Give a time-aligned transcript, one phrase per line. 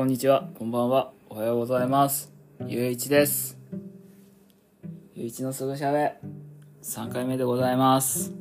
[0.00, 2.32] こんにちは、こんばんは、おはようございます。
[2.66, 3.58] ゆういちです。
[5.14, 6.14] ゆういちのすぐしゃべ、
[6.82, 8.32] 3回目でございます。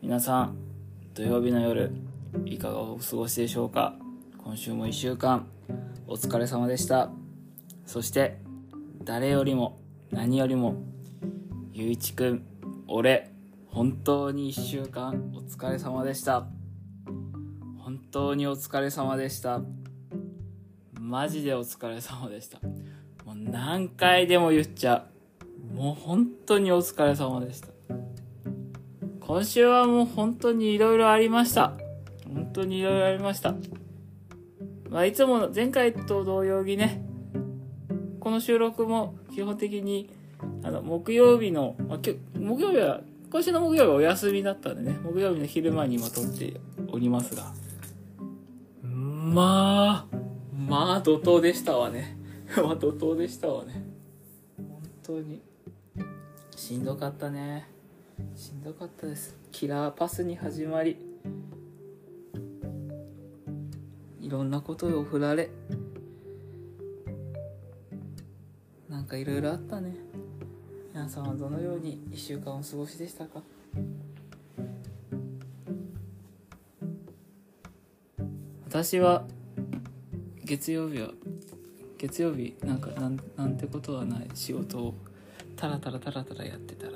[0.00, 0.56] 皆さん、
[1.12, 1.90] 土曜日の夜、
[2.44, 3.96] いかがお過ごしでしょうか？
[4.38, 5.48] 今週も1週間、
[6.06, 7.10] お疲れ様でした。
[7.84, 8.38] そして、
[9.02, 9.80] 誰よりも、
[10.12, 10.76] 何よりも、
[11.72, 12.46] ゆういちくん、
[12.86, 13.32] 俺、
[13.66, 16.46] 本当に1週間お疲れ様でした。
[18.14, 19.60] 本当にお疲れ様でした。
[21.00, 22.60] マジでお疲れ様でした。
[23.24, 25.04] もう何回でも言っちゃ
[25.72, 25.74] う。
[25.74, 27.70] もう本当にお疲れ様でした。
[29.18, 31.72] 今週はもう本当に色々ありました。
[32.32, 33.56] 本当に色々ありました。
[34.90, 37.04] まあいつもの前回と同様にね、
[38.20, 40.08] この収録も基本的に
[40.62, 43.00] あの木曜日の、まあ、き木曜日は
[43.32, 46.60] 今週の木曜日はお休みだったんでね、木曜日の昼間に今撮って
[46.92, 47.52] おりますが、
[49.34, 50.16] まあ、
[50.56, 52.16] まあ怒涛でしたわね。
[52.56, 53.82] まあ怒涛でしたわね。
[54.56, 55.42] 本当に。
[56.54, 57.66] しんどかったね。
[58.36, 59.36] しんどかったです。
[59.50, 60.96] キラーパスに始まり、
[64.20, 65.50] いろんなことを振られ、
[68.88, 69.96] なんかいろいろあったね。
[70.92, 73.42] 皆さんはどのように1週間お過ごしでしたか？
[78.74, 79.22] 私は
[80.44, 81.10] 月曜日は
[81.96, 84.94] 月曜日なんかなんなんてことはない仕事を
[85.54, 86.94] タラタラタラタラやってたら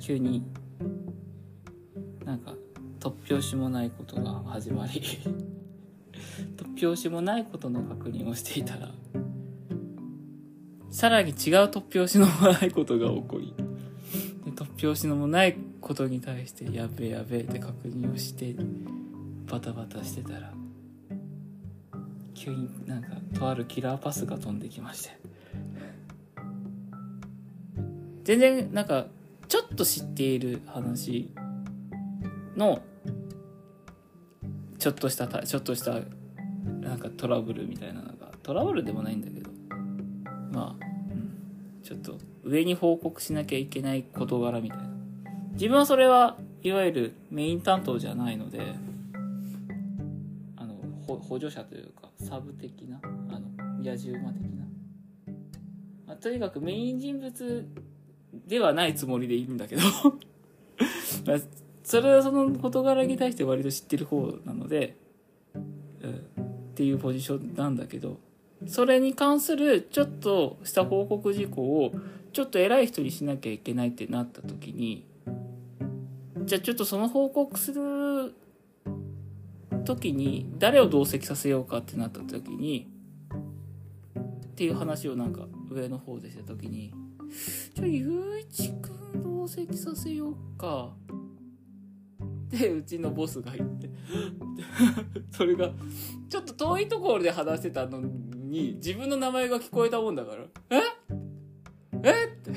[0.00, 0.44] 急に
[2.24, 2.54] なんか
[3.00, 5.02] 突拍子もないことが始まり
[6.56, 8.94] 突拍子もないことの確認をしていたら
[10.88, 13.52] さらに違う突拍子のもないことが起こり
[14.54, 18.54] 突拍子のもないことに対してやべえやべえって確認をして
[19.54, 20.52] バタバタしてたら
[22.34, 25.10] 急になんかとあるキラーパスが飛んできまして。
[28.24, 29.06] 全然なんか
[29.46, 31.32] ちょっと知っている話
[32.56, 32.82] の
[34.80, 36.00] ちょっとしたちょっとした
[36.80, 39.50] なんかトラブルみたいなのがトラブルでもないんだけど。
[40.50, 44.88] まあ、うん、ちょっと上に報告しなきゃいけない事柄みたいな。
[45.52, 48.74] 自分はそれはいわゆるメイン担当じゃないので
[51.28, 54.64] 補助者というかサブ的なあの野じ馬的な、
[56.06, 57.68] まあ、とにかくメイン人物
[58.46, 59.82] ではないつもりでいるんだけど。
[61.26, 61.38] まあ
[61.82, 64.96] それはその事柄に対して割と知ってる方なので、
[65.54, 66.14] うん、っ
[66.74, 68.18] ていうポジションなんだけど。
[68.66, 71.92] それに関するちょっとした報告事項を
[72.32, 75.06] ちょっと偉い人にしなきゃいけないってなった時に
[76.44, 78.34] じゃあちょっとその報告する
[79.84, 82.90] 時に誰を同席させようかってなった時に
[84.48, 86.92] っていう話をなんか上の方でした時に
[87.74, 90.92] じゃあゆういちくん同席させようか。
[92.48, 93.90] でうちのボスが言って
[95.32, 95.72] それが
[96.28, 100.82] ちょっと遠いところで話してたのに自分の名前が聞こえたもんだから「え？
[102.04, 102.26] え？
[102.26, 102.52] っ?」て。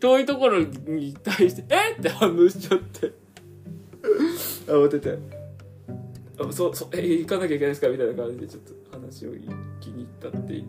[0.00, 1.92] 遠いところに対して「え？
[1.98, 3.19] っ?」て反応しちゃって。
[4.66, 5.18] 慌てて
[6.38, 9.30] 「あそうそうえ行かなきゃいけないですか?」みたいな感じでちょっと話を
[9.80, 10.64] 気に入ったっていう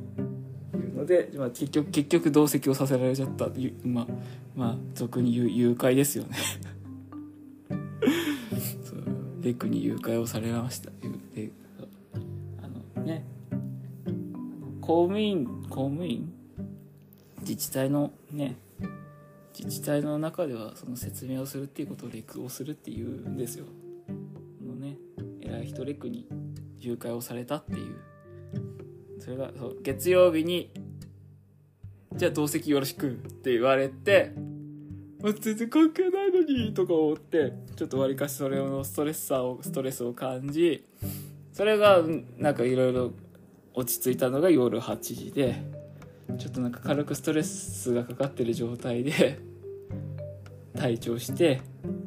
[0.95, 3.49] ので、まあ、結局結局同席をさせられちゃった
[3.83, 4.07] まあ
[4.55, 6.35] まあ俗に言う誘拐ですよね。
[8.83, 8.99] そう
[9.41, 10.91] レクに誘拐をされました
[11.33, 11.87] でそう。
[12.61, 12.67] あ
[12.99, 13.25] のね。
[14.81, 16.31] 公務員公務員？
[17.41, 18.55] 自治体のね。
[19.57, 23.65] 自治体の中ではその説明をするっていうことをレクをするっていうんですよ。
[24.65, 24.97] のね
[25.41, 26.27] 偉い人レクに
[26.79, 27.95] 誘拐をされたっていう
[29.19, 30.71] それがそう月曜日に
[32.15, 34.33] 「じゃあ同席よろしく」って言われて
[35.41, 40.85] 「全然関係ないのに」とか思ってちょっとわりかしそれのストレスさをストレスを感じ
[41.51, 42.03] それが
[42.37, 43.11] なんかいろいろ
[43.73, 45.80] 落ち着いたのが夜8時で。
[46.37, 49.39] ちょっとなんか軽くストレスがかかってる状態で
[50.75, 51.61] 退庁して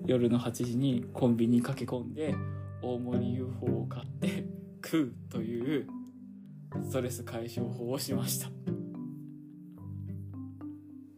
[0.07, 2.35] 夜の8時にコンビニに駆け込んで
[2.83, 4.45] 大盛り UFO を買って
[4.85, 5.87] 食うという
[6.83, 8.51] ストレス解消法をしました。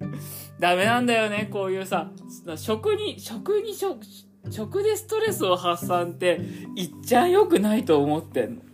[0.61, 2.13] ダメなんだよねこういうさ
[2.57, 4.01] 食に食に食
[4.51, 6.41] 食でストレスを発散って
[6.77, 8.66] いっちゃんよくないと思ってんの。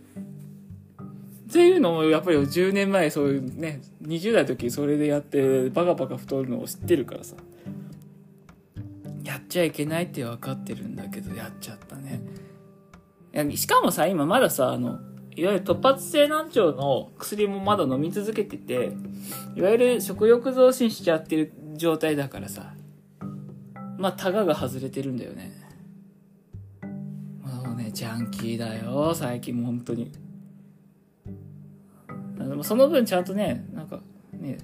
[1.53, 7.35] っていうのもやっぱり10年前そういうね20代の時それでやってバカバカ太るのを知ってるからさ
[9.23, 12.21] やっちゃいけないって分かってるんだけどやっちゃったね
[13.55, 14.99] しかもさ、今まださ、あの、
[15.35, 18.91] いわゆる突発性難聴の薬もまだ飲み続けてて、
[19.55, 22.75] いわゆる食欲増進しちゃってる状態だからさ、
[23.97, 25.51] まあ、タガが外れてるんだよね。
[27.41, 30.11] もうね、ジャンキーだよ、最近も本当に。
[32.63, 34.01] その分ちゃんとね、なんか、
[34.33, 34.57] ね、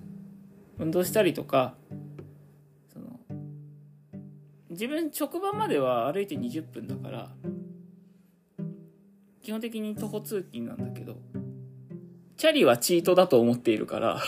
[0.77, 1.75] 運動したりとか、
[2.91, 3.19] その、
[4.69, 7.29] 自分職場までは歩いて20分だから、
[9.41, 11.17] 基本的に徒歩通勤なんだけど、
[12.37, 14.21] チャリはチートだと思っているから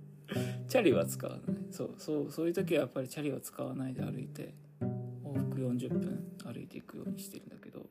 [0.68, 1.56] チャリは使わない。
[1.70, 4.54] そう、そう、そういう時はやっぱりチャリは使わないで歩いて、
[5.24, 7.86] 往復40分歩いていくようにしてるんだけど、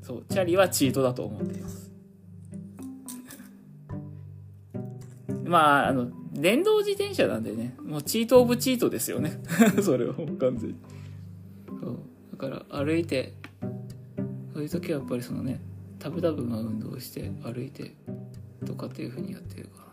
[0.00, 1.85] そう、チャリはチートだと思っています。
[5.46, 9.40] まあ、あの、電動自転車なんでね、もうチートオブチートですよね。
[9.82, 10.76] それは完全に。
[11.80, 11.98] そう。
[12.32, 13.34] だから歩いて、
[14.52, 15.60] そういう時はやっぱりそのね、
[15.98, 17.94] タブタブが運動して歩いて
[18.64, 19.86] とかっていう風にやってるか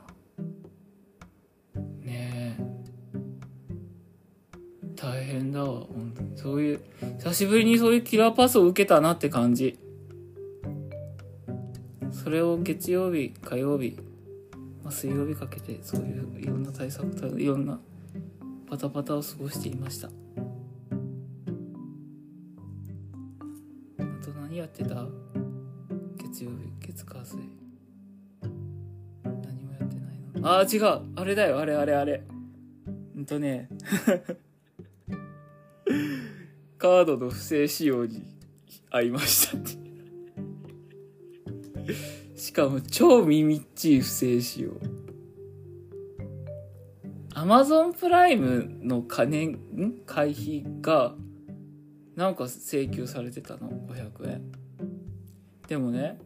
[1.76, 1.82] な。
[2.06, 2.64] ねえ。
[4.96, 6.38] 大変だわ、本当に。
[6.38, 6.80] そういう、
[7.20, 9.78] 久しぶりにそういうキラーパスを受けたなって感じ。
[12.12, 13.98] それを月曜日、火曜日、
[14.83, 17.07] まあ、水曜日かけてそういういろんな対策
[17.39, 17.80] いろんな
[18.69, 20.07] パタパタを過ごしていました。
[20.07, 20.12] あ
[24.24, 25.06] と何やってた？
[26.18, 27.38] 月曜日月火水。
[29.24, 30.50] 何もやってないの。
[30.50, 31.01] ああ違う。
[31.15, 31.59] あれだよ。
[31.59, 32.24] あれあれあれ。
[33.15, 33.69] うんとね。
[36.77, 38.24] カードの不正使用に
[38.91, 39.82] 遭いましたって。
[42.54, 44.74] しかも超耳っちい不正使用。
[47.34, 50.04] アマゾンプライムの金、ん？
[50.06, 51.16] 会費が、
[52.16, 54.52] なんか請求されてたの、500円。
[55.68, 56.20] でもね、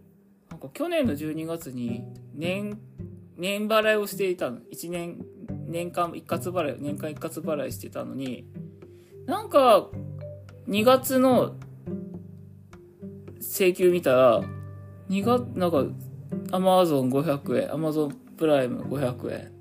[0.49, 2.03] なんか去年の12月に
[2.33, 2.77] 年、
[3.37, 4.57] 年払いをしていたの。
[4.73, 5.25] 1年、
[5.65, 8.45] 年間一括払い、年間一括払いしてたのに、
[9.25, 9.89] なんか、
[10.67, 11.55] 2月の
[13.39, 14.41] 請求見たら、
[15.07, 15.85] 2月、なんか、
[16.51, 19.51] アマゾン500円、アマゾンプライム500円。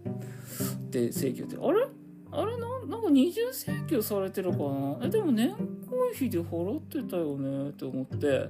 [0.91, 1.87] で請求って、あれ？
[2.33, 2.57] あれ？
[2.59, 4.99] ななんか二重請求されてるかな？
[5.03, 5.57] え、でも年会
[6.15, 7.71] 費で払ってたよね？
[7.71, 8.49] って思って。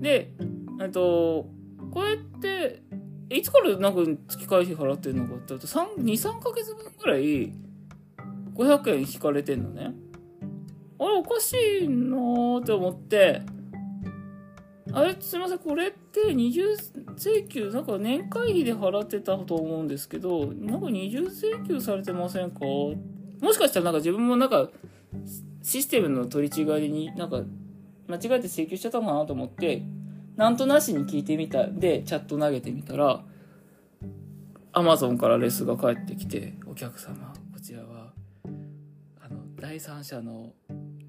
[0.00, 0.32] で、
[0.80, 1.46] えっと、
[1.92, 2.82] これって、
[3.30, 7.52] いつからなんか月会費払ってんのかって言うと、2、3ヶ月分ぐらい
[8.54, 9.94] 500円引かれてんのね。
[10.98, 13.42] あれおかしいなーって思って、
[14.94, 16.74] あれすいませんこれって二重
[17.16, 22.60] 請求なんか年会費で払ってたと思うんですけどなんか二重請求されてませんか？
[22.60, 24.68] もしかしたらなんか自分もなんか
[25.62, 27.42] システムの取り違いになんか
[28.06, 29.82] 間違えて請求しちゃったのかなと思って
[30.36, 33.24] なんとなしに聞いてみたでチャット投げてみたら
[34.72, 38.12] アマゾンからレスが返ってきてお客様こちらは
[39.20, 40.52] あの第三者の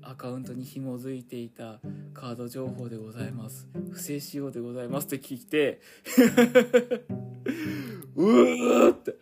[0.05, 1.79] アカウントに紐づいていた
[2.13, 3.67] カード情報でございます。
[3.91, 5.81] 不正使用でございますって聞いて
[8.15, 9.15] うーって。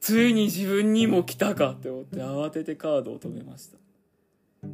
[0.00, 3.78] ついに自分にも来たかって思って慌ててカードを止めました。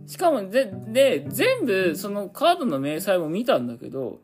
[0.06, 4.20] しかもでで全部そのカードの明細も見たんだけど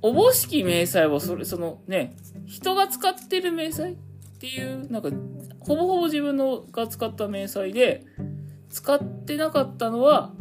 [0.00, 2.16] おぼしき明細はそれそのね
[2.46, 3.94] 人が使ってる明細っ
[4.40, 5.10] ていうなんか
[5.60, 8.04] ほぼほぼ自分のが使った明細で
[8.72, 10.32] 使ってなかったのは、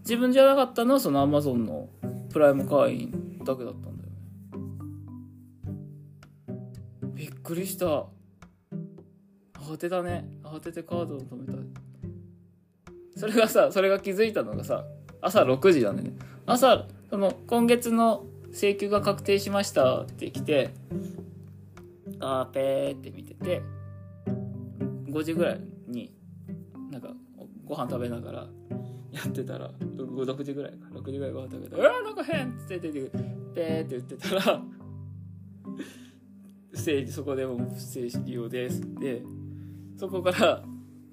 [0.00, 1.88] 自分じゃなかったのはその Amazon の
[2.32, 4.10] プライム会員だけだったんだよ
[7.04, 7.12] ね。
[7.14, 7.86] びっくりした。
[9.54, 10.28] 慌てたね。
[10.42, 11.52] 慌ててカードを止めた。
[13.16, 14.84] それがさ、それが気づいたのがさ、
[15.20, 16.12] 朝6時なんだね。
[16.46, 20.70] 朝、その、今月の請求が確定しましたって来て、
[22.18, 23.62] あーペーって見てて、
[25.10, 25.69] 5時ぐらい
[27.70, 28.48] ご飯食べながら
[29.12, 30.88] やってたら6時ぐらいか。
[30.92, 33.00] 6時ぐらいご飯食べたら「うわなんか変!」って言って
[33.54, 34.60] ペーって言ってたら
[36.72, 38.80] 不正そこでも不正利用です。
[38.98, 39.22] で
[39.96, 40.64] そこから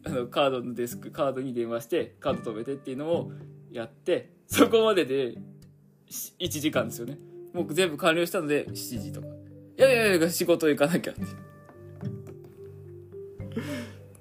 [0.03, 3.31] あのカードのデスクカードに電話してカード止めてっていうのを
[3.71, 5.37] やってそこまでで
[6.07, 7.19] 1時間ですよね。
[7.53, 9.27] もう全部完了したので7時とか。
[9.27, 11.21] いやいやいや仕事行かなきゃって。
[11.21, 11.27] ね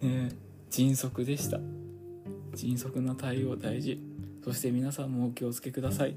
[0.02, 0.28] え
[0.69, 1.59] 迅速でした
[2.56, 4.02] 迅速な対応大事。
[4.44, 6.16] そして皆さんもお気をつけください。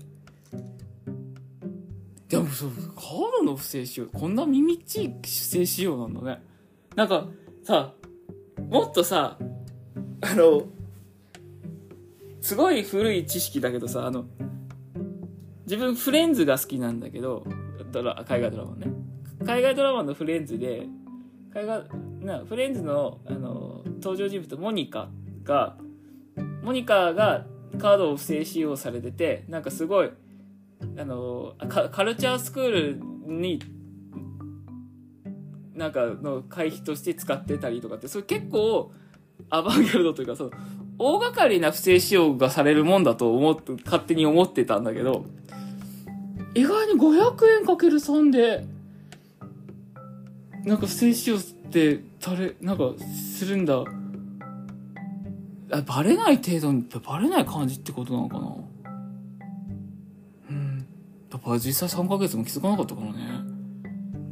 [2.28, 6.44] でもそうカードの不正使用こんな耳っちい不正使用なんだね。
[6.96, 7.28] なんか
[7.64, 7.94] さ
[8.70, 9.38] もっとさ
[10.22, 10.64] あの
[12.42, 14.26] すごい古い知識だけどさあの
[15.70, 17.46] 自分フレンズが好きなんだけど、
[17.92, 18.88] ドラ、海外ドラマね。
[19.46, 20.88] 海外ドラマのフレンズで、
[21.54, 21.84] 海外、
[22.22, 25.12] な、フレンズの、あの、登場人物モニカ
[25.44, 25.78] が、
[26.62, 27.46] モニカが
[27.80, 30.12] カードを不正使用されてて、なんかすごい、
[30.98, 31.54] あの、
[31.92, 33.60] カルチャースクールに、
[35.74, 38.92] なんかの会費として使ってたりとかって、それ結構、
[39.50, 40.52] アバンギャルドというか、その、
[40.98, 45.26] 大掛かりな不正使用がされるもんだと思って、勝手に思ってたんだけど、
[46.56, 48.66] 意外に500円かける3で、
[50.66, 52.92] なんか不正使用って誰なんか
[53.38, 53.84] するんだ。
[55.86, 58.56] バレない程度にバレない感じってことなのかな？
[60.50, 60.88] うん。
[61.32, 63.20] やっぱ実際3ヶ月も気づかなかったからね。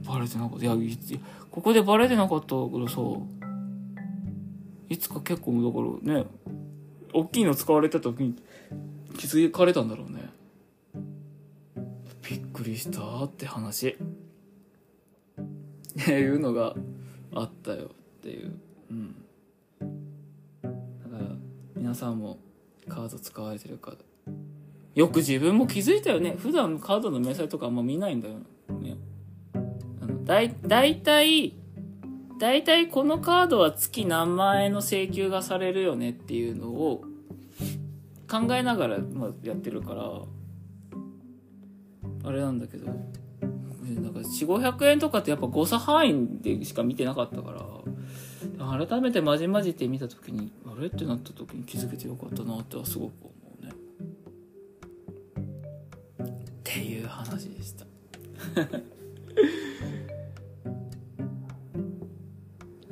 [0.08, 0.66] バレてなかった。
[0.66, 1.00] いやい
[1.52, 3.02] ここでバレてなかったからさ
[4.90, 6.26] いつか結構だからね
[7.14, 8.36] 大きいの使われた時に
[9.18, 10.30] 気づかれたんだろうね。
[12.30, 13.98] びっくりしたって話。
[16.00, 16.76] っていうのが
[17.34, 18.60] あったよっていう。
[18.92, 19.16] うん。
[21.88, 22.38] 皆さんも
[22.90, 23.94] カード使われてるか。
[24.94, 26.36] よく自分も気づいたよね。
[26.38, 28.40] 普段カードの明細とかあんま見ないんだよ
[28.82, 28.98] ね。
[30.02, 31.54] あのだい大体
[32.42, 37.06] 大体このカードは月何万円の請求がされるよねっていうのを
[38.30, 40.12] 考えながら、ま、やってるから。
[42.26, 42.88] あれなんだけど。
[42.88, 42.94] な
[44.10, 47.52] んか4、500円とかってやっぱ誤差範囲でしか見てなかったか
[48.60, 50.88] ら、改めてまじまじって見た時に、あれ？
[50.88, 53.72] ってなった時に気づけてよかったなってはすごく思うね。
[56.24, 57.86] っていう話でした。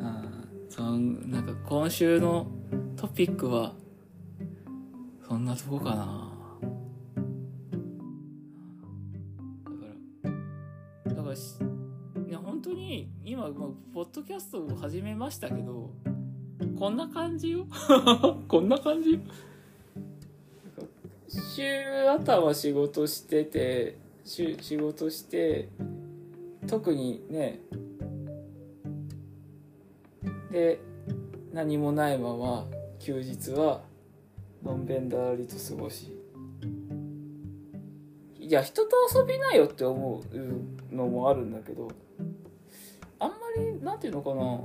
[0.02, 0.24] あ
[0.70, 2.48] そのなんか今週の
[2.96, 3.76] トピックは
[5.28, 6.32] そんなとこかな
[9.64, 9.86] だか
[11.06, 11.36] らだから
[12.28, 13.70] いや本当に今、まあ。
[13.96, 15.94] ポッドキャストを始めましたけど
[16.78, 17.66] こんな感じよ？
[18.48, 19.14] こんな感じ？
[19.14, 19.20] よ
[21.56, 21.64] 週
[22.10, 25.70] 頭仕事してて週仕事して
[26.68, 27.60] 特にね
[30.52, 30.80] で
[31.52, 32.68] 何もないまま
[33.00, 33.82] 休日は
[34.64, 36.12] のんべんだらりと過ごし。
[38.40, 40.22] いや人と遊びなよって思
[40.92, 41.88] うのもあるんだけど
[43.18, 44.62] あんまりなんていうのかな？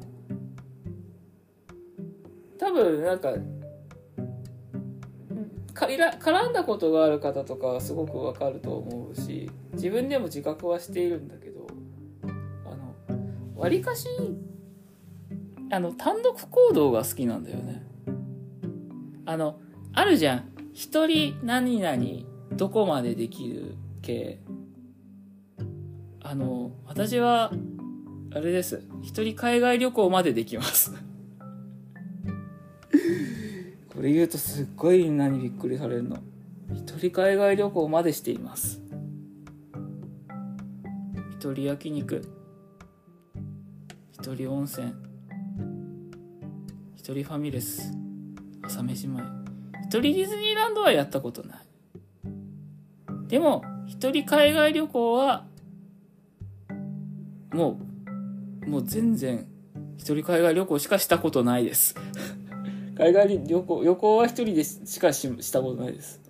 [2.60, 3.32] 多分なんか
[5.72, 11.66] か絡んだことがある方とかはすごくわかると思うし自分でも自覚はしているんだけど
[12.66, 12.94] あの
[13.58, 14.08] わりかし
[15.72, 17.82] あの単独行動が好きなんだよね
[19.24, 19.58] あの
[19.94, 22.02] あるじゃん一人何々
[22.52, 24.38] どこまでできる系
[26.20, 27.52] あの私は
[28.32, 28.84] あれです。
[29.02, 31.09] 一人海外旅行までできます。
[33.94, 36.18] これ言うとすっごいみんなにびっくりされるの。
[36.72, 38.80] 一人海外旅行までしています。
[41.32, 42.22] 一人焼肉。
[44.12, 44.92] 一人温泉。
[46.96, 47.92] 一人ファミレス。
[48.62, 49.22] 朝飯前。
[49.82, 51.58] 一人ディズニーランドはやったことない。
[53.28, 55.46] でも、一人海外旅行は、
[57.52, 57.90] もう
[58.66, 59.46] もう全然、
[59.96, 61.96] 一人海外旅行しかしたことないです。
[63.00, 66.20] 海外旅行、旅行は一人でしかししたことないです。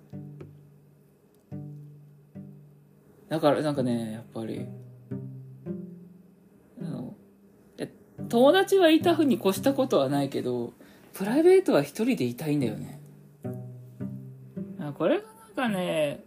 [3.27, 4.65] だからなんかね、やっぱり、
[6.81, 7.13] あの、
[8.29, 10.71] 友達はいたふうに越したことはないけど、
[11.13, 13.01] プライベートは一人でいたいんだよね。
[14.97, 15.23] これが
[15.57, 16.23] なんかね、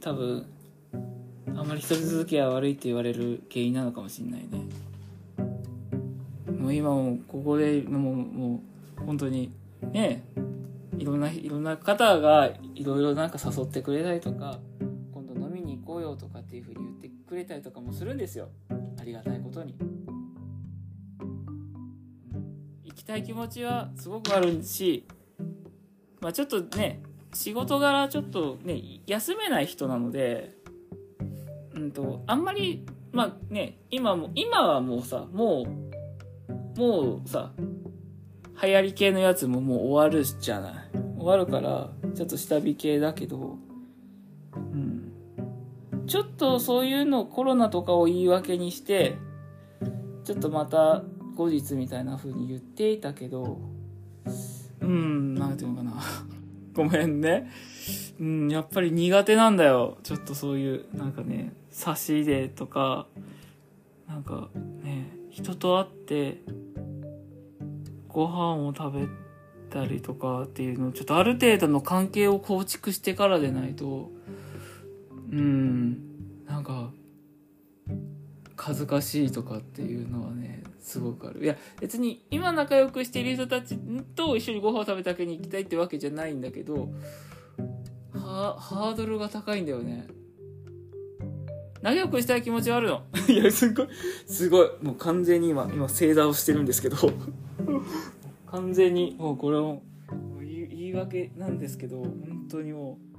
[0.00, 0.46] 多分、
[1.48, 4.68] あんまり一人続きは悪いって言われる原因なのかもしれないね。
[6.56, 8.62] もう今もここでもうも
[9.00, 9.50] う本当に
[9.92, 10.24] ね
[10.98, 14.58] いろんないろんな方がいろいろなんか誘ってくれたりとか
[15.12, 19.74] 今度飲みに行こうよとかっていうふうに言ってくれたりとかもするんですよありがたいことに。
[22.84, 25.06] 行きたい気持ちはすごくあるし、
[26.20, 27.02] まあ、ちょっとね
[27.34, 30.54] 仕事柄ちょっとね休めない人なので、
[31.74, 35.84] うんと、あんまりまあね今も今はもうさもう
[36.76, 37.52] もうさ、
[38.62, 40.74] 流行り系のやつももう終わるじゃない。
[41.18, 43.58] 終わるから、ちょっと下火系だけど、
[44.54, 45.12] うん。
[46.06, 49.16] ちょっとそういうのコロナとかを言い訳にして、
[50.24, 51.02] ちょっとまた
[51.34, 53.58] 後日みたいな風に言っていたけど、
[54.80, 55.94] うん、なんていうのかな。
[56.74, 57.50] ごめんね。
[58.18, 59.98] うん、やっぱり苦手なんだよ。
[60.02, 63.06] ちょっとそういう、なんかね、差し入れとか、
[64.08, 64.50] なんか
[64.82, 66.40] ね、人と会って、
[68.14, 69.08] ご飯を食べ
[69.70, 74.12] たりとかっていうのを、ちょっとある程度の関係を構築してからでないと、
[75.32, 76.92] うん、なんか、
[78.56, 81.44] 恥ずかしいとかっていうのはね、すごくある。
[81.44, 83.76] いや、別に今仲良くしている人たち
[84.14, 86.88] と一緒にご飯を食べたけに行きたいってわけじゃないんだけど、
[88.12, 90.06] ハードルが高いんだよね。
[91.82, 93.02] 仲良くしたい気持ちはあるの。
[93.28, 93.88] いや、すごい、
[94.26, 94.68] すごい。
[94.80, 96.96] もう完全に今、今正座をしてるんですけど、
[98.46, 99.82] 完全に、もうこれも、
[100.40, 103.14] 言い訳なんですけど、本当にもう、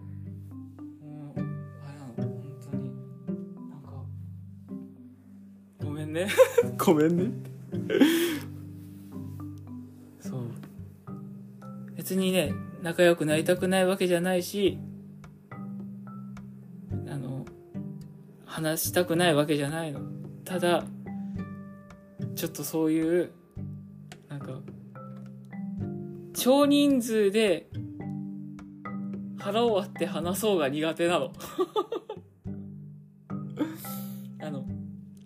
[6.16, 6.28] ね。
[6.80, 7.32] ごめんね。
[10.22, 10.42] そう。
[11.96, 14.80] 別にね仲良くなりたくないわけじゃないし
[17.08, 17.46] あの
[18.46, 20.00] 話したくないわけじゃないの。
[20.46, 20.86] ただ
[22.36, 23.32] ちょっとそういう
[26.36, 27.70] 少人数で
[29.40, 31.32] 腹を割って話そうが苦手なの。
[34.42, 34.66] あの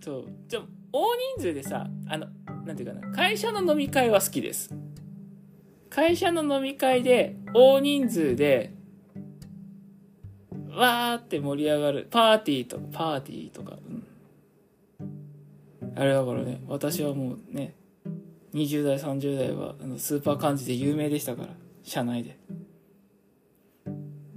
[0.01, 0.25] そう。
[0.48, 0.62] じゃ
[0.92, 2.28] 大人数でさ、あの、
[2.66, 4.74] なんていうかな、会社の飲み会は好きです。
[5.89, 8.74] 会社の飲み会で、大人数で、
[10.72, 14.06] わーって盛り上がる、パーティーとか、パーティーとか、うん。
[15.96, 17.75] あれだからね、私はもうね、
[18.53, 21.50] 20代、30代は、あの、スーパー漢字で有名でしたから、
[21.84, 22.39] 社内で。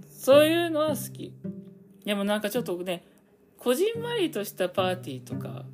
[0.08, 1.34] そういうのは好き。
[2.04, 3.04] でもなんかちょっとね、
[3.58, 5.64] こじんまりとしたパーティーとか、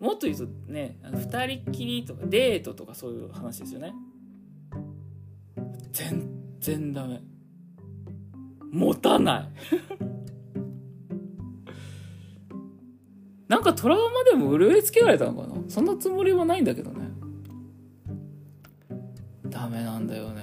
[0.00, 3.94] もっと言うとね、あの二人きりとかデートとかそういう話ですよね。
[5.92, 7.22] 全然ダメ。
[8.72, 9.48] 持たない。
[13.52, 15.54] なんかトラウマでも潤いつけられたのかな？
[15.68, 17.06] そんなつもりはないんだけどね。
[19.44, 20.42] ダメなんだよね。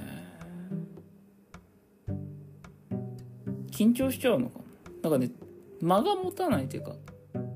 [3.72, 4.60] 緊張しちゃうのか
[5.02, 5.32] なんかね、
[5.82, 6.91] 間が持たないっていうか。
[7.34, 7.50] うん。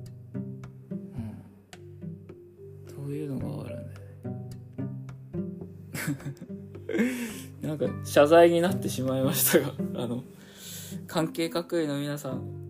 [2.88, 3.84] そう、いうのがあるね。
[7.68, 9.72] なんか謝罪になってしまいましたが
[10.04, 10.24] あの
[11.06, 12.63] 関係各位の皆さん。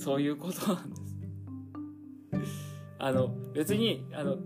[0.00, 1.02] そういうことなんです。
[2.98, 4.38] あの別にあの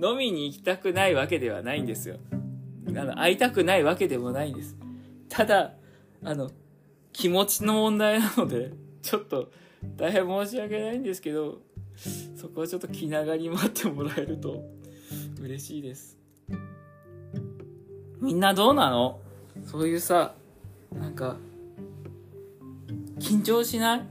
[0.10, 2.16] 飲みに行きたくないわけではないんですよ。
[2.88, 4.76] あの会いたくないわけでもないんです。
[5.28, 5.74] ただ
[6.24, 6.50] あの
[7.12, 9.52] 気持ちの問題なのでちょっと
[9.96, 11.60] 大変申し訳ないんですけど
[12.36, 14.64] そこはちょっと気長に待ってもらえると
[15.40, 16.18] 嬉しいです。
[18.20, 19.20] みんなどうなの？
[19.64, 20.34] そういうさ
[20.92, 21.36] なんか
[23.18, 24.06] 緊張しない？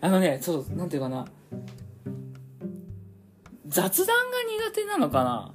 [0.00, 1.26] あのねそうなんていうかな
[3.66, 4.36] 雑談が
[4.70, 5.54] 苦手なのかな？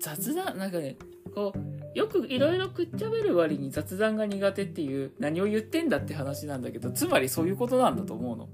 [0.00, 0.96] 雑談なんかね
[1.34, 8.48] こうよくいろいろくっちゃべる割に雑談が苦手っていう何を言ってんだって話なんだけどつまりそういうことなんだと思うの。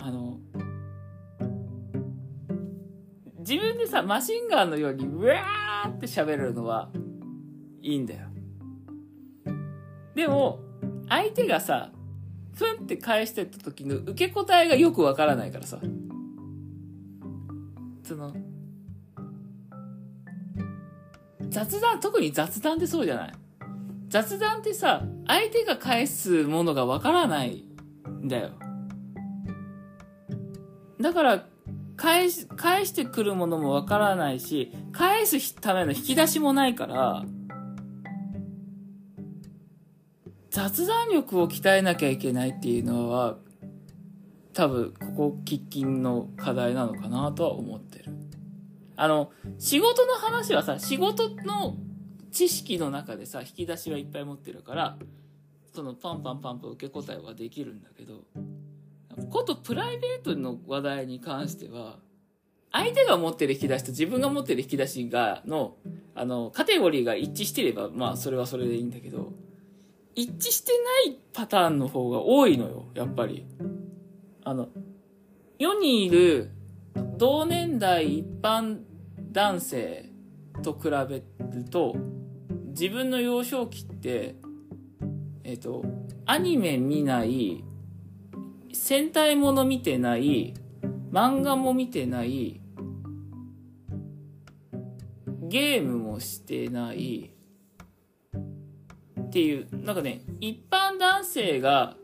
[0.00, 0.38] あの、
[3.40, 6.88] 自分でさ、マシンガンのように、うわーって喋るのは
[7.82, 8.27] いいんだよ。
[10.18, 10.58] でも、
[11.08, 11.92] 相手がさ、
[12.52, 15.78] ふんって返してった時の受け答えがよくわからないからさ。
[18.02, 18.34] その、
[21.50, 23.32] 雑談、特に雑談ってそうじゃない？
[24.08, 27.64] 雑談ってさ、相手が返すものがわからない
[28.10, 28.50] んだよ。
[31.00, 31.46] だから、
[31.94, 37.24] 返し、返してくるものもわからないし、返すための引き出しもないから、
[40.58, 43.38] 雑談力を鍛えなきゃいけないっていうのは、
[44.54, 48.06] 多分、ここ喫緊の課題なのかなとは思ってる。
[48.96, 51.76] あの、仕事の話はさ、仕事の
[52.32, 54.98] 知識の中でさ、引き出しはいっぱい持ってるから、
[55.72, 58.24] そのパンパンパンと受け答えはできるんだけど、
[59.30, 62.00] ことプライベートの話題に関しては、
[62.72, 65.76] 相手が持ってる引き出しと自分が持ってる引き出しが、の、
[66.16, 69.32] あの、カテゴリーが一致してれば、まあ、それはそれでいいんだけど、
[70.18, 70.72] 一致して
[71.06, 73.46] ないパターンの方が多いのよ、やっぱり。
[74.42, 74.68] あの、
[75.60, 76.50] 世にいる
[77.16, 78.80] 同年代一般
[79.30, 80.10] 男性
[80.64, 81.94] と比べると、
[82.70, 84.34] 自分の幼少期って、
[85.44, 85.84] えっ、と、
[86.26, 87.62] アニメ見ない、
[88.72, 90.52] 戦隊もの見てない、
[91.12, 92.60] 漫画も見てない、
[95.42, 97.37] ゲームもしてない
[99.38, 101.94] っていうなんかね一般男性が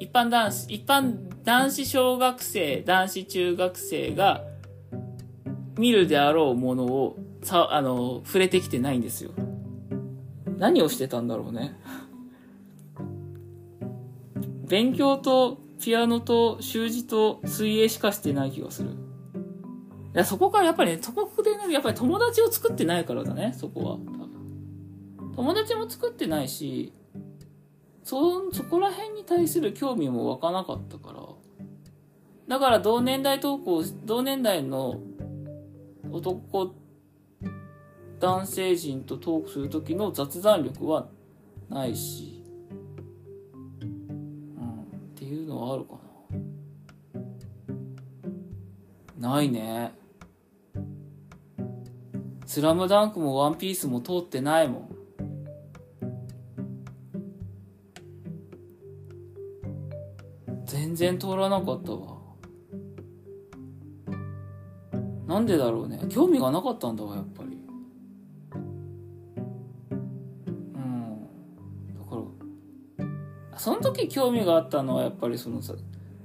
[0.00, 4.42] 一般男子一般男子小学生男子中学生が
[5.76, 9.32] 見るであろうものをさあの触れてきてないんですよ
[10.56, 11.76] 何をしてたんだろうね
[14.66, 18.88] 勉強とピアノと習字と水泳しかしてない気がする。
[18.88, 18.92] い
[20.14, 24.13] や、そこからやっぱりね、そこでね、やっぱり友達を作ってないからだね、そこは。
[25.36, 26.92] 友達も作ってないし、
[28.04, 31.22] そ、そこら辺に対する興味も湧かなかったから。
[32.46, 35.00] だから同年代投稿、同年代の
[36.12, 36.74] 男、
[38.20, 41.08] 男性陣とトークする時の雑談力は
[41.68, 42.44] ないし、
[43.80, 44.84] うん、っ
[45.16, 45.94] ていうのはあるか
[49.18, 49.34] な。
[49.34, 49.94] ないね。
[52.46, 54.93] スラムダンクもワンピースも通ってないもん。
[60.94, 62.18] 全然通らなかったわ。
[65.26, 66.00] なんでだろうね。
[66.08, 67.58] 興味がなかったんだわやっぱり。
[70.74, 71.26] うん。
[71.98, 72.16] だか
[73.52, 75.74] らその時興味があったのはやっぱりそのさ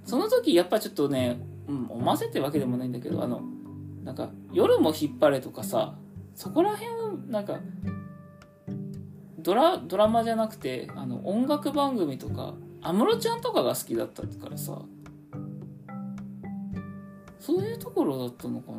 [0.06, 3.42] その時やっぱちょっとね、うん、思わせてるわけでもないんだけどあの
[4.04, 5.96] なんか夜も引っ張れとかさ
[6.36, 7.60] そこら辺をなんか
[9.40, 14.80] ドラドラマじゃなくてあの音楽番組とか安室ちゃんとかが好きだったからさ
[17.40, 18.78] そういうところだったのかな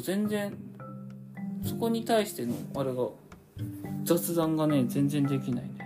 [0.00, 0.56] 全然
[1.64, 3.08] そこに対してのあれが
[4.04, 5.76] 雑談がね全然できないね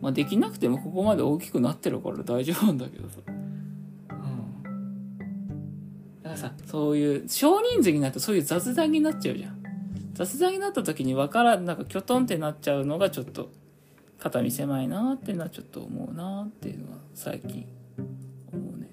[0.00, 3.18] まあ、できなくてもここまで大きくなってるから大丈夫なんだけどさ。
[3.28, 5.12] うん。
[6.22, 9.58] だからさ、そういう少人数になるとそういう雑談になっちゃうじゃん。
[10.14, 13.50] 雑談になった時に分からん、なんかキョトンってなっちゃうのがちょっと
[14.18, 17.66] 肩身狭いなっていうのはちょっと思うなっていうのは最近
[18.52, 18.88] 思うね。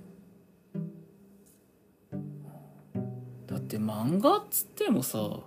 [3.47, 5.39] だって漫画っつってもさ、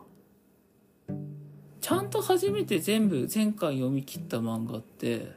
[1.80, 5.32] ちゃんと初めて全部前回読み切った漫画って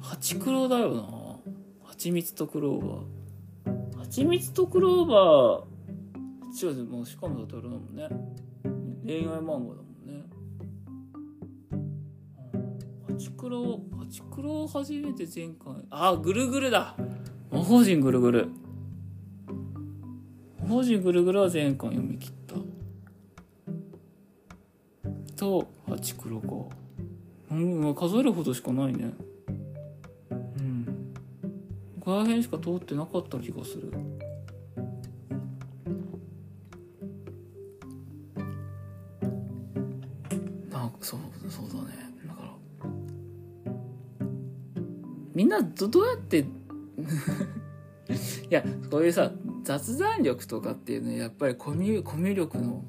[0.00, 1.04] ハチクロだよな。
[1.84, 3.98] 蜂蜜とクローバー。
[3.98, 5.72] 蜂蜜とクローバー。
[6.54, 8.08] 違うもしかもだってあれだもんね。
[9.04, 9.81] 恋愛漫画だ。
[13.42, 16.94] ハチクロハチクロ初めて前回あぐるぐるだ。
[17.50, 18.46] 魔法陣ぐるぐる。
[20.60, 22.54] 魔法陣ぐるぐるは前回読み切った。
[25.34, 26.46] とハチクロか
[27.50, 29.12] うん数えるほどしかないね。
[30.30, 31.12] うん。
[31.98, 33.92] ここら辺しか通ってなかった気がする。
[45.42, 46.44] みんなどどうやって い
[48.48, 49.32] やそういうさ
[49.64, 52.84] 雑談力とかっていうのはやっぱりコミュコミュ力の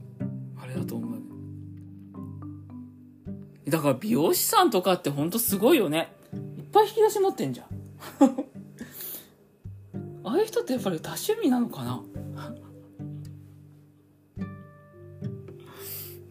[0.62, 1.22] あれだと思う
[3.68, 6.13] だから美容師さんとかってほんとすごいよね。
[6.32, 7.68] いっぱい引き出し持ってんじゃん。
[10.24, 12.04] ああいう人ってやっぱり多趣味なのかな。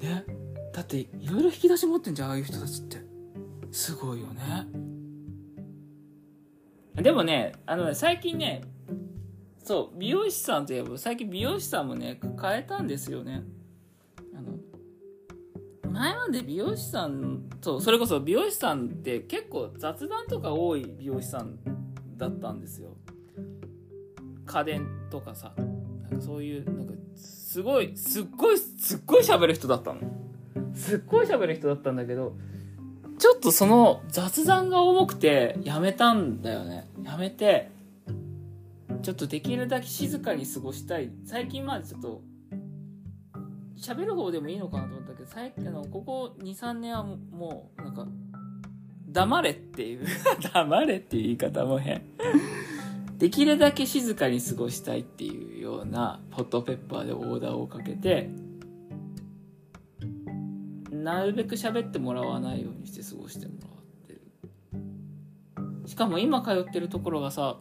[0.00, 0.24] ね。
[0.72, 3.02] だっていろいろ引き出し持ってんじゃんああいう人たちって。
[3.72, 4.68] すごいよね
[7.02, 8.62] でもねあのね最近ね
[9.64, 13.42] そう美容師さんといえば最近美容師さんもね変えたんですよね。
[14.34, 14.58] あの
[15.90, 21.58] 前まで美容師さんそうそれこそ美容師さんって結構雑談とか多い美容師さん
[22.16, 22.96] だったんですよ。
[24.46, 25.54] 家電とかさ。
[25.56, 25.64] な
[26.08, 30.00] んかそういうなんかすごいすっごいすっごい喋る人だったの。
[30.74, 32.36] すっごい喋る人だったんだけど
[33.22, 36.88] ちょっとその雑談が重くてやめたんだよね。
[37.04, 37.70] やめて
[39.00, 41.08] ちょっとできるだけ静かに過ごしたい。
[41.24, 42.20] 最近までちょっと
[43.78, 48.08] 喋る方でもいいのかなと思ったけど最近のここ23年はもうなんか
[49.06, 50.04] 黙れっていう
[50.52, 52.02] 黙れっていう言い方も変。
[53.18, 58.30] できるだけ静かに過ごしたいっていうようなホットペッパーでオーダーをかけて
[61.02, 63.70] なるべく喋ってもらわないようにして過ごしてもらっ
[64.06, 64.22] てる。
[65.86, 67.58] しかも今通ってるところがさ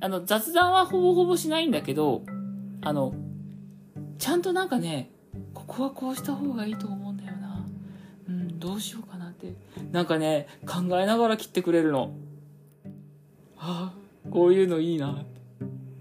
[0.00, 2.22] あの雑談はほぼほぼしないんだけど
[2.82, 3.14] あの
[4.18, 5.10] ちゃんとなんかね
[5.52, 7.66] ここはこうした方がいいと思うんだよな。
[8.28, 9.54] うんどうしようかなって。
[9.92, 12.12] なんかね考えながら切ってくれるの。
[13.56, 15.24] はあこういうのいいな。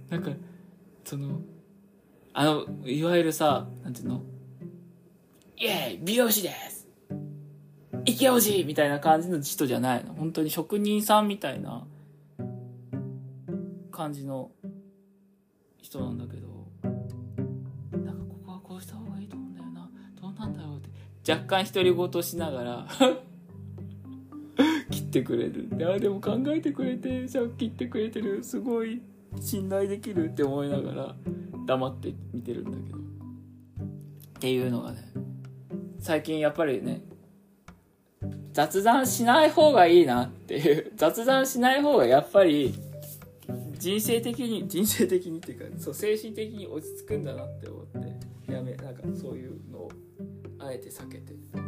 [0.10, 0.32] なんか
[1.06, 1.42] その
[2.34, 4.24] あの、いわゆるさ、なんていうの？
[5.64, 6.86] イェーイ美容師です
[8.06, 10.14] 池王子みたいな感じの人じゃないの。
[10.14, 11.88] 本当に職人さんみたいな
[13.92, 14.52] 感じの
[15.82, 16.68] 人なんだけど、
[17.94, 19.90] なんかここはこうした方がいいと思うんだよな。
[20.22, 20.90] どうなんだろうって。
[21.32, 22.86] 若干独り言しながら
[24.92, 25.70] 切ってくれる。
[25.78, 28.44] いや、でも考えてくれて、じゃ切ってくれてる。
[28.44, 29.02] すごい
[29.40, 31.16] 信頼できるって思いながら
[31.66, 32.98] 黙って見てるんだけど。
[32.98, 33.02] っ
[34.42, 35.14] ていうのがね、
[36.04, 37.02] 最近やっぱりね、
[38.52, 42.74] 雑談しない方がいいなっていう、 雑談しない方がやっぱり
[43.80, 49.90] 人生的に、人生的にっていうか、そう、精神的に落ち着くんだなって思って、やめ、なんかそういうのを
[50.60, 51.36] あえて避けて。
[51.54, 51.66] だか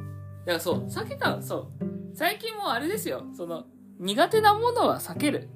[0.48, 1.86] らそう、避けた、そう。
[2.14, 3.68] 最近もあれですよ、その、
[4.00, 5.48] 苦手なものは避ける。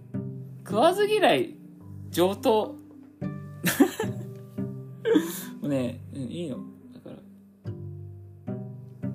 [0.65, 1.57] 食わず嫌い、
[2.11, 2.77] 上等。
[5.59, 6.68] もうね、うんいいの。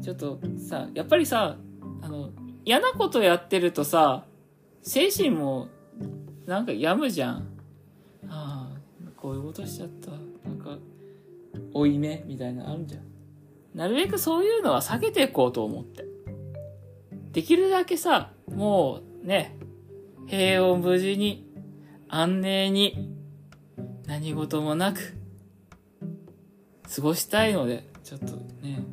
[0.05, 1.57] ちょっとさ、やっぱりさ、
[2.03, 2.31] あの、
[2.67, 4.27] 嫌なことやってるとさ、
[4.83, 5.69] 精神も、
[6.45, 7.49] なんか病むじゃん。
[8.29, 10.11] ああ、こういうことしちゃった。
[10.47, 10.77] なんか、
[11.73, 13.03] 負い目みたいなのあるじゃん。
[13.75, 16.05] なるべくそういうのは避けていこうと思って。
[17.33, 19.57] できるだけさ、もうね、
[20.27, 21.51] 平穏無事に、
[22.09, 23.11] 安寧に、
[24.07, 25.17] 何事もなく、
[26.95, 28.85] 過ごしたいので、ちょっとね、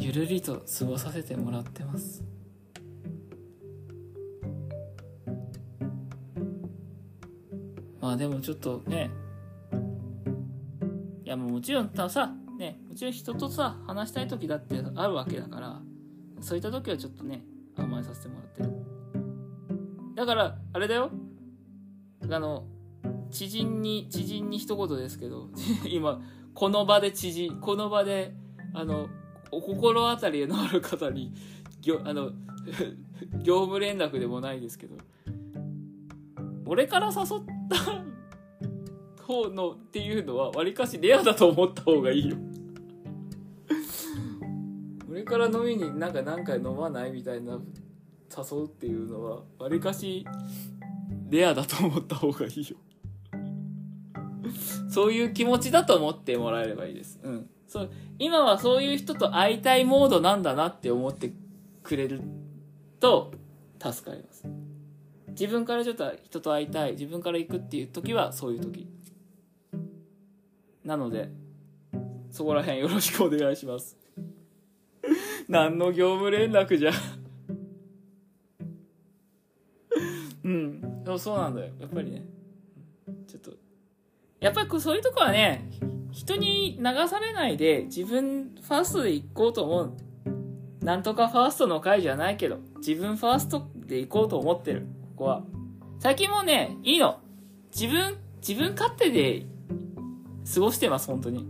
[0.00, 2.24] ゆるりと過ごさせてもらってます。
[8.00, 9.10] まあでもちょっとね、
[11.22, 15.82] いやもうもちろんたさ、ね、もちろん人とさ、話したい時だってあるわけだから、
[16.40, 17.44] そういった時はちょっとね、
[17.76, 18.70] 甘えさせてもらってる。
[20.16, 21.10] だから、あれだよ。
[22.22, 22.64] あの、
[23.30, 25.50] 知人に、知人に一言ですけど、
[25.86, 26.22] 今、
[26.54, 28.34] この場で知人、この場で、
[28.72, 29.08] あの、
[29.50, 31.32] お心当たりのある方に、
[31.80, 32.32] ぎょあの、
[33.42, 34.96] 業務連絡でもないですけど、
[36.66, 37.26] 俺から誘っ
[39.18, 42.36] た方のっていうのは、わりかしレアだと思った方がいいよ。
[45.10, 47.60] 俺から飲みになんか何回飲まないみたいな
[48.34, 50.24] 誘うっていうのは、わりかし
[51.28, 52.76] レアだと思った方がいいよ。
[54.90, 57.20] そういう気持ちだと思ってもらえればいいです。
[57.22, 57.50] うん。
[57.70, 61.32] そう、今はそういう人と会いたいモードなんだなって思って
[61.84, 62.20] くれる
[62.98, 63.30] と
[63.80, 64.44] 助かります。
[65.28, 68.88] 自分からちょっと人と会いたい、自分から行くっていう時はそういう時。
[70.84, 71.28] なので、
[72.32, 73.96] そこら辺よろしくお願いします。
[75.48, 76.90] 何の業務連絡じゃ。
[80.42, 81.04] うん。
[81.04, 81.72] でもそうなんだよ。
[81.78, 82.24] やっぱりね。
[83.28, 83.52] ちょっと。
[84.40, 85.70] やっぱりこうそういうとこはね、
[86.12, 89.96] 人に流されないで自分ファーストで行こうと思う。
[90.84, 94.86] なんとかファーストの回じゃないけど、自分ファーストで行こうと思ってる。
[95.16, 95.44] ここは。
[95.98, 97.20] 最近もね、いいの。
[97.78, 99.46] 自分、自分勝手で
[100.52, 101.46] 過ごしてます、本当に。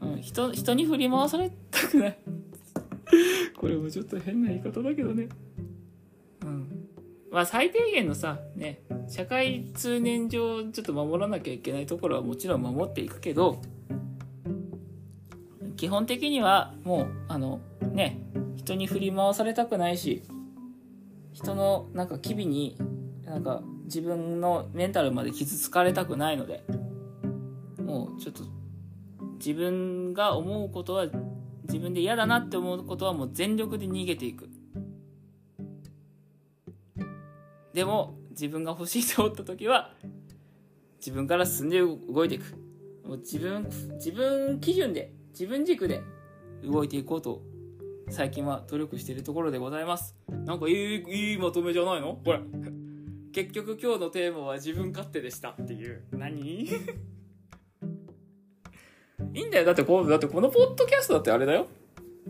[0.00, 2.18] うん、人、人に振り回されたくない。
[3.56, 5.28] これもちょっと変な言い方だけどね。
[6.42, 6.88] うん。
[7.30, 13.60] まあ最低限のさ、ね、社会通念上ちょっと守らなきゃいけないところはもちろん守っていくけど、
[15.76, 17.60] 基本的にはもう、あの、
[17.92, 18.20] ね、
[18.56, 20.22] 人に振り回されたくないし、
[21.32, 22.76] 人のなんか機微に、
[23.24, 26.64] なんか自分のメンタルまで傷つかれたくないので、
[27.78, 28.42] もうちょっと
[29.38, 31.06] 自分が思うことは
[31.62, 34.50] 自分で嫌だなって思うことはもう全力で逃げていく。
[37.72, 39.92] でも自分が欲しいと思った時は
[40.98, 42.54] 自分から進んで動いていく。
[43.04, 46.02] もう自分、自分基準で、自分軸で
[46.62, 47.42] 動いていこうと
[48.10, 50.14] 最近は努力しているところでございます。
[50.44, 52.20] なんかいい、いいまとめじゃないの？
[52.24, 52.40] これ。
[53.32, 56.04] 結局今日のテーマは自分勝手でしたっていう。
[56.12, 56.64] 何？
[59.34, 59.64] いいんだよ。
[59.64, 61.66] だってこう、だってこのポッドキャストだってあれだよ。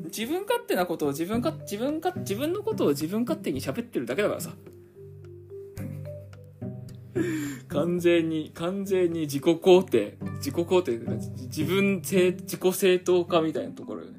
[0.05, 4.55] 自分勝手なことを自分か、自分か、自分のことを自分勝手に喋ってるだけだからさ。
[7.69, 10.19] 完全に、完全に自己肯定。
[10.37, 11.07] 自己肯定って
[11.47, 14.19] 自分正、自己正当化みたいなところよね。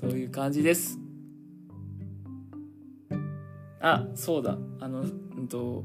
[0.00, 0.98] そういう感じです。
[3.80, 4.58] あ、そうだ。
[4.80, 5.04] あの、う
[5.40, 5.84] んと、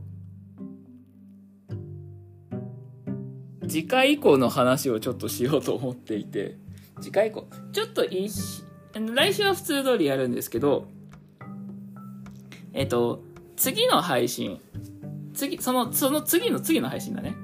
[3.67, 6.58] 次回以降の話をちょっとしようと思っていて、
[7.00, 8.63] 次回以降、ちょっといいし、
[8.94, 10.88] 来週は普通通りやるんですけど、
[12.74, 13.24] えっと、
[13.56, 14.60] 次の配信
[15.34, 17.36] 次、その、その次の次の配信だね。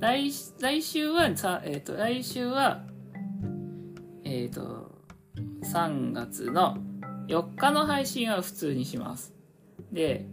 [0.00, 2.84] 来、来週は、さ、えっ、と、来週は、
[4.24, 4.90] えっ、と、
[5.62, 6.78] 3月の
[7.28, 9.34] 4日の配信は普通にします。
[9.92, 10.26] で、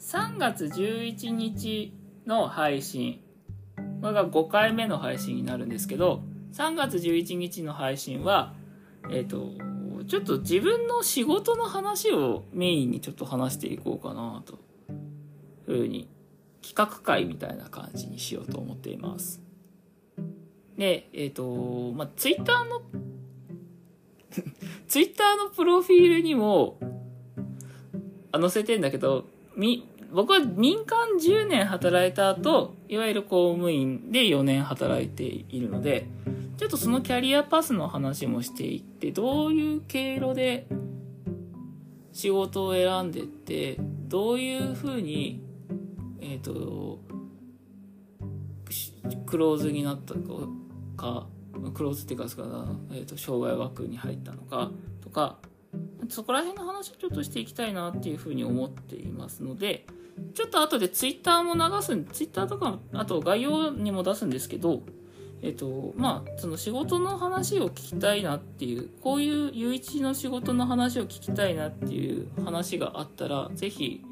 [0.00, 1.94] 3月11日
[2.26, 3.20] の配信、
[4.00, 8.54] これが5回目の配信になるんですけど、3月11日の配信は、
[9.10, 9.52] えっ、と、
[10.06, 14.58] ちょっと自分の仕事の話をメインにちょっと話していこうかなと、
[15.66, 16.08] ふうに、
[16.62, 19.40] 企画会みたいな感じにしようと思っています。
[20.76, 22.82] で、えっ、と、まあ、ツイッターの、
[24.86, 26.78] ツイッターのプロフィールにも、
[28.30, 36.06] あ載せてんだけど、み、僕は民間10年働いた後、いわゆる公務員で4年働いているので、
[36.56, 40.66] ちょっとそのキャリアパスの話もしていって、どういう経路で
[42.12, 43.76] 仕事を選んでって、
[44.08, 45.42] どういうふうに、
[46.20, 47.00] えっ、と、
[49.26, 50.14] クローズになった
[50.96, 51.26] か、
[51.74, 52.26] クローズっていうか、
[52.92, 55.38] えっ、と、障害枠に入ったのか、とか、
[56.08, 59.86] そこら辺の話をちょっとしていきたいなっていうふうに思っていますので、
[60.34, 64.82] ちょっと後でツイッターも流すん、ツイッターとか、あと概要にも出すんですけど、
[65.42, 74.04] えっと、まあ、その仕事の話を聞きたいなっていう、こういうゆういちの仕事の話を聞きたいなっていう話があったら、ぜひ、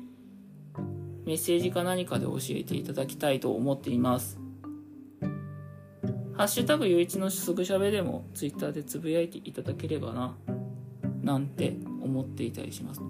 [1.26, 4.38] メッセージか何かで教えていただきたいと思っています。
[6.34, 10.36] ハッシュタグゆういちのすぐしゃべでもツイッターでつぶやいていただければな、
[11.22, 13.00] なんて思っていたりします。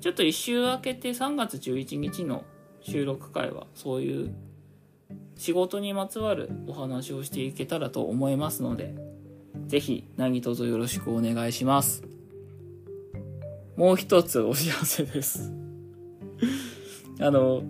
[0.00, 2.44] ちょっと一周明けて3月11日の
[2.80, 4.34] 収録会はそういう
[5.36, 8.94] 仕事にまつわるお話をしていけたらと思いますので、
[9.66, 12.02] ぜひ何卒よろしくお願いします。
[13.76, 15.52] もう一つお知らせです。
[17.20, 17.62] あの、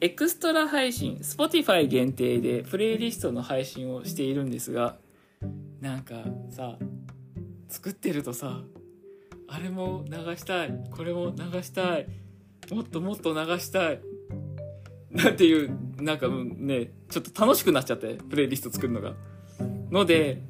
[0.00, 4.96] エクストラ配信、Spotify 限定でプレイリストの配信をしているんですが、
[5.80, 6.78] なんかさ、
[7.68, 8.62] 作ってるとさ、
[9.48, 12.06] あれも流したい、これも流したい、
[12.70, 14.00] もっともっと流したい、
[15.10, 19.14] なんていう、なんかね、ちょっと楽しくなっちゃって、プレイリスト作るのが。
[19.90, 20.42] ので、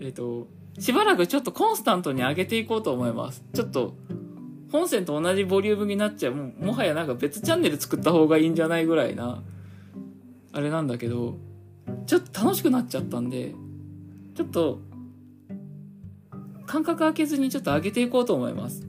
[0.00, 3.44] えっ、と、しばらくちょっとコンスタントに上げていこうと思います。
[3.54, 3.94] ちょっと、
[4.70, 6.34] 本線と同じボリュームになっちゃう。
[6.34, 9.42] ももはやなんか別チャンネル作った方がいいんじゃないぐらいな、
[10.52, 11.36] あれなんだけど、
[12.06, 13.54] ちょっと楽しくなっちゃったんで、
[14.34, 14.80] ちょっと、
[16.66, 18.86] 間隔空けずにちょっと上げていこうと思います。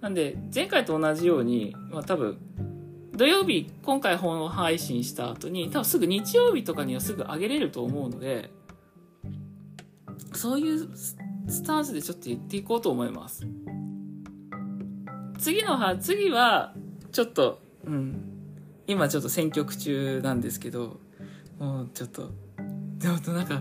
[0.00, 2.38] なんで、前回と同じように、まあ多分、
[3.14, 8.50] 土曜日、今回本を配信した後に、多分すぐ日曜日とかにはすぐ上げれると思うので、
[10.32, 11.16] そういうス
[11.48, 13.46] スタンスでちょっと言っていこうと思います。
[15.42, 16.72] 次のは、次は、
[17.10, 18.14] ちょっと、うん、
[18.86, 21.00] 今ちょっと選曲中なんですけど、
[21.58, 22.30] もうちょっと、
[22.98, 23.60] でもなんか、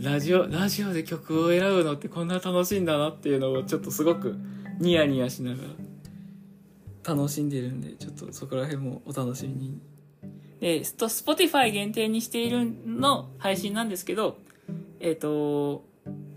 [0.00, 4.36] ラジオ、ラジオで曲を選ぶのってこんな楽しいんだなっていうのをちょっとすごく
[4.80, 5.58] ニヤニヤしなが
[7.04, 9.78] ら楽しんでるんで、ちょっとそこら辺もお楽しみに。
[10.60, 14.38] で、スト、Spotify 限定にしているの配信なんですけど、
[14.98, 15.84] えっ、と、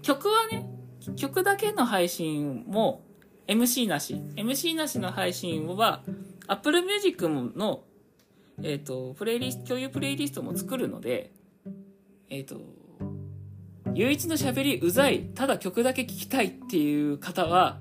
[0.02, 0.70] 曲はね、
[1.16, 3.05] 曲だけの配信も
[3.48, 4.16] MC なし。
[4.36, 6.04] MC なしの配信は
[6.48, 7.84] Apple Music の、
[8.62, 11.32] えっ、と、プレイリスト、共有プレイリストも作るので、
[12.30, 12.62] えっ、と、
[13.94, 17.80] 唯一の喋りうざい、ただ曲だけ聴きたいっていう方は、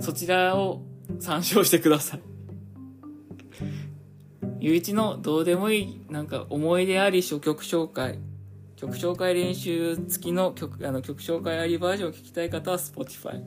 [0.00, 0.82] そちらを
[1.20, 2.20] 参照してください。
[4.60, 8.18] 唯一のどうでもいい、なんか思い出あり初曲紹介、
[8.76, 13.42] 曲紹介練習付きの曲、あの曲紹介ありバージョンを聴きたい方は Spotify。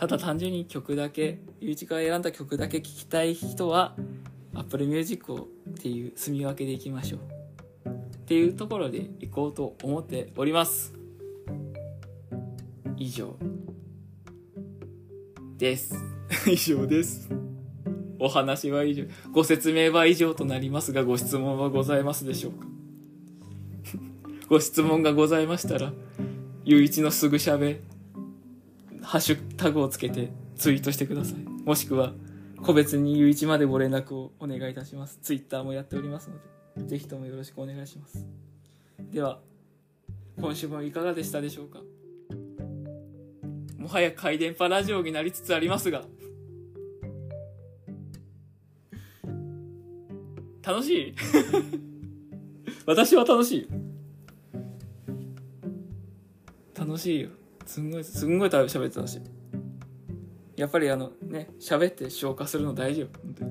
[0.00, 3.94] ただ単純に曲だけ、ゆういちが選んだ曲だけ聴きたい人は
[4.54, 7.20] Apple Music をっていう住み分けでいきましょう。
[7.90, 7.90] っ
[8.24, 10.94] ていうところで行こうと思っております。
[12.96, 13.36] 以上。
[15.58, 15.94] です。
[16.48, 17.28] 以上です。
[18.18, 19.04] お話は以上。
[19.32, 22.66] ご説明は以上となりますが、ご質問はございますでしょうか？
[24.48, 25.92] ご質問がございましたら、
[26.64, 27.82] ゆういちのすぐしゃべ、
[29.02, 31.38] ハッシュタグをつけてツイートしてください。
[31.64, 32.12] もしくは、
[32.62, 35.18] 個別にゆういちまでご連絡をお願いいたします。
[35.22, 36.36] ツイッターもやっておりますの
[36.84, 38.26] で、ぜひともよろしくお願いします。
[39.10, 39.40] では、
[40.38, 41.80] 今週もいかがでしたでしょうか？
[43.78, 46.04] もはや回電波ラジオになりつつありますが、
[50.62, 51.14] 楽しい？
[52.86, 53.68] 私は楽しい。
[56.78, 57.30] 楽しいよ。
[57.70, 59.20] すんごい、すんごい喋ってたし。
[60.56, 63.06] やっぱりあのね、喋って消化するの大事よ。
[63.22, 63.50] 本当に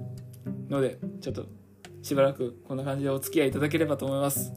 [0.69, 1.45] ので、ちょっと
[2.01, 4.51] しばらくこんな感じでお付き合いいただければと思います。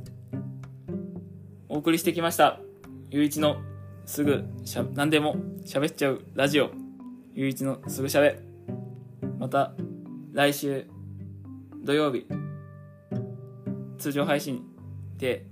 [1.69, 2.59] お送りしてきました。
[3.11, 3.63] ゆういちの
[4.05, 6.73] すぐしゃ、何でも喋っちゃうラジオ。
[7.33, 8.41] ゆういちのすぐしゃべ。
[9.39, 9.75] また
[10.33, 10.87] 来週
[11.85, 12.27] 土曜日、
[13.99, 14.65] 通常配信
[15.19, 15.47] で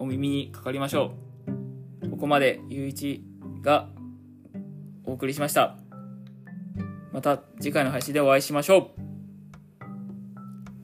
[0.00, 1.27] お耳にかかりましょう。
[2.18, 3.22] ここまでゆういち
[3.62, 3.88] が
[5.04, 5.76] お送りしました。
[7.12, 8.90] また次回の配信でお会いしましょ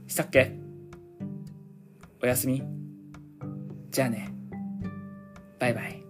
[0.06, 0.10] う。
[0.10, 0.52] したっけ？
[2.22, 2.62] おやすみ。
[3.90, 4.32] じゃあね。
[5.58, 6.03] バイバイ。